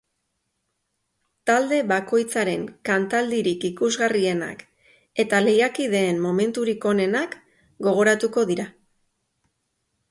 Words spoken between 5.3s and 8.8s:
lehiakideen momenturik onenak gogoratuko dira.